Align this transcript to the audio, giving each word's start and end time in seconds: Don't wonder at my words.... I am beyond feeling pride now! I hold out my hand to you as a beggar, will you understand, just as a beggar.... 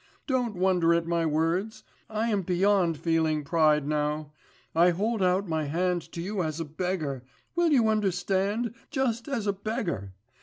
Don't 0.25 0.55
wonder 0.55 0.95
at 0.95 1.05
my 1.05 1.27
words.... 1.27 1.83
I 2.09 2.29
am 2.29 2.41
beyond 2.41 2.97
feeling 2.97 3.43
pride 3.43 3.85
now! 3.87 4.31
I 4.73 4.89
hold 4.89 5.21
out 5.21 5.47
my 5.47 5.65
hand 5.65 6.11
to 6.13 6.21
you 6.23 6.41
as 6.41 6.59
a 6.59 6.65
beggar, 6.65 7.23
will 7.55 7.71
you 7.71 7.87
understand, 7.87 8.73
just 8.89 9.27
as 9.27 9.45
a 9.45 9.53
beggar.... 9.53 10.15